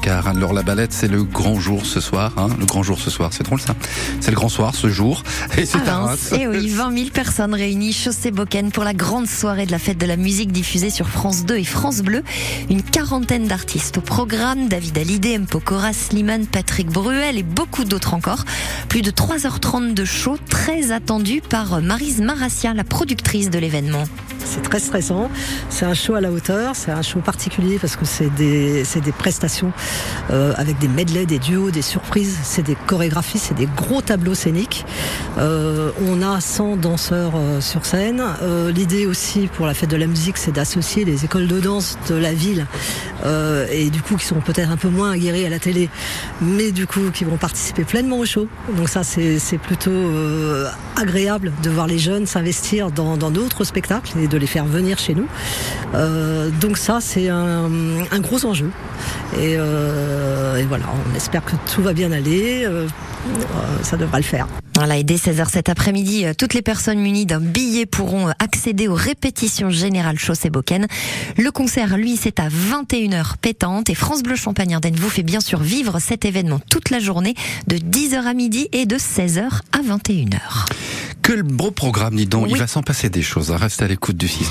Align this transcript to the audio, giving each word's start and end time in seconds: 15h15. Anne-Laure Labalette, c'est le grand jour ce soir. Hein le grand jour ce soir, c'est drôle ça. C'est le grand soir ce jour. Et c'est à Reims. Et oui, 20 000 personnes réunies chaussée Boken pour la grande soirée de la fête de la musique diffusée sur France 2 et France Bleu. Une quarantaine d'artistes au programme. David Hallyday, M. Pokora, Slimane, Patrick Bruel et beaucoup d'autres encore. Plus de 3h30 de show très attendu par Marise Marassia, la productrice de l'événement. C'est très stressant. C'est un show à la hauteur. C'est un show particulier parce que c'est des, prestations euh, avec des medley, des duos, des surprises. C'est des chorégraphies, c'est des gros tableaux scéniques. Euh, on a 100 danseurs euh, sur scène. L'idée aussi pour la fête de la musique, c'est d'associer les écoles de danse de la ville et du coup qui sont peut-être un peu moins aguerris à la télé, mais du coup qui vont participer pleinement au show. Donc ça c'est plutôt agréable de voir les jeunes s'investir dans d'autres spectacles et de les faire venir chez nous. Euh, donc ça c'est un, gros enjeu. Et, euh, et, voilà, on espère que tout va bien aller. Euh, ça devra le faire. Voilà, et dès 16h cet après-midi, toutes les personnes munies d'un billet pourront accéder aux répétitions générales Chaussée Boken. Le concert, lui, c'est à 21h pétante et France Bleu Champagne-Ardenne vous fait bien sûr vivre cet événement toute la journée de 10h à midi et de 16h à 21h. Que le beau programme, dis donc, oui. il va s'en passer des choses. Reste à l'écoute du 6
15h15. 0.00 0.28
Anne-Laure 0.30 0.52
Labalette, 0.52 0.92
c'est 0.92 1.08
le 1.08 1.22
grand 1.22 1.58
jour 1.58 1.86
ce 1.86 2.00
soir. 2.00 2.32
Hein 2.36 2.48
le 2.58 2.66
grand 2.66 2.82
jour 2.82 2.98
ce 2.98 3.10
soir, 3.10 3.30
c'est 3.32 3.44
drôle 3.44 3.60
ça. 3.60 3.74
C'est 4.20 4.30
le 4.30 4.36
grand 4.36 4.48
soir 4.48 4.74
ce 4.74 4.88
jour. 4.88 5.22
Et 5.58 5.66
c'est 5.66 5.86
à 5.88 5.98
Reims. 5.98 6.32
Et 6.38 6.46
oui, 6.46 6.68
20 6.68 6.96
000 6.96 7.10
personnes 7.10 7.54
réunies 7.54 7.92
chaussée 7.92 8.30
Boken 8.30 8.70
pour 8.70 8.84
la 8.84 8.94
grande 8.94 9.26
soirée 9.26 9.66
de 9.66 9.72
la 9.72 9.78
fête 9.78 9.98
de 9.98 10.06
la 10.06 10.16
musique 10.16 10.52
diffusée 10.52 10.90
sur 10.90 11.08
France 11.08 11.44
2 11.44 11.56
et 11.56 11.64
France 11.64 12.02
Bleu. 12.02 12.22
Une 12.70 12.82
quarantaine 12.82 13.46
d'artistes 13.46 13.98
au 13.98 14.00
programme. 14.00 14.68
David 14.68 14.98
Hallyday, 14.98 15.34
M. 15.34 15.46
Pokora, 15.46 15.92
Slimane, 15.92 16.46
Patrick 16.46 16.88
Bruel 16.88 17.38
et 17.38 17.42
beaucoup 17.42 17.84
d'autres 17.84 18.14
encore. 18.14 18.44
Plus 18.88 19.02
de 19.02 19.10
3h30 19.10 19.94
de 19.94 20.04
show 20.04 20.36
très 20.48 20.92
attendu 20.92 21.40
par 21.40 21.80
Marise 21.80 22.20
Marassia, 22.20 22.74
la 22.74 22.84
productrice 22.84 23.50
de 23.50 23.58
l'événement. 23.58 24.04
C'est 24.50 24.62
très 24.62 24.80
stressant. 24.80 25.30
C'est 25.68 25.84
un 25.84 25.94
show 25.94 26.14
à 26.14 26.20
la 26.20 26.32
hauteur. 26.32 26.74
C'est 26.74 26.90
un 26.90 27.02
show 27.02 27.20
particulier 27.20 27.78
parce 27.78 27.94
que 27.94 28.04
c'est 28.04 28.34
des, 28.34 28.82
prestations 29.16 29.72
euh, 30.30 30.52
avec 30.56 30.76
des 30.78 30.88
medley, 30.88 31.24
des 31.24 31.38
duos, 31.38 31.70
des 31.70 31.82
surprises. 31.82 32.36
C'est 32.42 32.64
des 32.64 32.76
chorégraphies, 32.88 33.38
c'est 33.38 33.54
des 33.54 33.68
gros 33.76 34.02
tableaux 34.02 34.34
scéniques. 34.34 34.84
Euh, 35.38 35.92
on 36.04 36.20
a 36.20 36.40
100 36.40 36.78
danseurs 36.78 37.34
euh, 37.36 37.60
sur 37.60 37.86
scène. 37.86 38.24
L'idée 38.74 39.06
aussi 39.06 39.48
pour 39.54 39.66
la 39.66 39.74
fête 39.74 39.90
de 39.90 39.96
la 39.96 40.08
musique, 40.08 40.36
c'est 40.36 40.50
d'associer 40.50 41.04
les 41.04 41.24
écoles 41.24 41.46
de 41.46 41.60
danse 41.60 41.96
de 42.08 42.16
la 42.16 42.32
ville 42.32 42.66
et 43.70 43.90
du 43.90 44.00
coup 44.00 44.16
qui 44.16 44.24
sont 44.24 44.40
peut-être 44.40 44.70
un 44.70 44.78
peu 44.78 44.88
moins 44.88 45.10
aguerris 45.10 45.44
à 45.44 45.50
la 45.50 45.58
télé, 45.58 45.90
mais 46.40 46.72
du 46.72 46.86
coup 46.86 47.10
qui 47.12 47.24
vont 47.24 47.36
participer 47.36 47.84
pleinement 47.84 48.18
au 48.18 48.24
show. 48.24 48.48
Donc 48.76 48.88
ça 48.88 49.02
c'est 49.04 49.58
plutôt 49.58 49.90
agréable 50.96 51.52
de 51.62 51.70
voir 51.70 51.86
les 51.86 51.98
jeunes 51.98 52.26
s'investir 52.26 52.90
dans 52.90 53.16
d'autres 53.30 53.64
spectacles 53.64 54.18
et 54.18 54.26
de 54.26 54.38
les 54.40 54.46
faire 54.46 54.64
venir 54.64 54.98
chez 54.98 55.14
nous. 55.14 55.26
Euh, 55.94 56.50
donc 56.60 56.76
ça 56.76 56.98
c'est 57.00 57.28
un, 57.28 57.68
gros 58.18 58.44
enjeu. 58.44 58.70
Et, 59.34 59.56
euh, 59.56 60.56
et, 60.56 60.64
voilà, 60.64 60.84
on 61.10 61.14
espère 61.14 61.44
que 61.44 61.54
tout 61.72 61.82
va 61.82 61.92
bien 61.92 62.12
aller. 62.12 62.64
Euh, 62.64 62.86
ça 63.82 63.96
devra 63.96 64.18
le 64.18 64.24
faire. 64.24 64.46
Voilà, 64.76 64.96
et 64.96 65.04
dès 65.04 65.16
16h 65.16 65.46
cet 65.50 65.68
après-midi, 65.68 66.24
toutes 66.38 66.54
les 66.54 66.62
personnes 66.62 66.98
munies 66.98 67.26
d'un 67.26 67.40
billet 67.40 67.84
pourront 67.84 68.28
accéder 68.38 68.88
aux 68.88 68.94
répétitions 68.94 69.68
générales 69.68 70.18
Chaussée 70.18 70.48
Boken. 70.48 70.86
Le 71.36 71.50
concert, 71.50 71.98
lui, 71.98 72.16
c'est 72.16 72.40
à 72.40 72.48
21h 72.48 73.36
pétante 73.42 73.90
et 73.90 73.94
France 73.94 74.22
Bleu 74.22 74.36
Champagne-Ardenne 74.36 74.96
vous 74.96 75.10
fait 75.10 75.22
bien 75.22 75.40
sûr 75.40 75.60
vivre 75.60 75.98
cet 75.98 76.24
événement 76.24 76.60
toute 76.70 76.88
la 76.88 76.98
journée 76.98 77.34
de 77.66 77.76
10h 77.76 78.24
à 78.24 78.32
midi 78.32 78.68
et 78.72 78.86
de 78.86 78.96
16h 78.96 79.42
à 79.72 79.80
21h. 79.82 80.66
Que 81.22 81.32
le 81.32 81.42
beau 81.42 81.70
programme, 81.70 82.16
dis 82.16 82.26
donc, 82.26 82.46
oui. 82.46 82.52
il 82.52 82.58
va 82.58 82.66
s'en 82.66 82.82
passer 82.82 83.10
des 83.10 83.22
choses. 83.22 83.50
Reste 83.50 83.82
à 83.82 83.88
l'écoute 83.88 84.16
du 84.16 84.28
6 84.28 84.50